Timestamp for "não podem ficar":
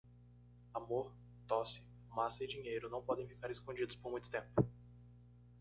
2.89-3.51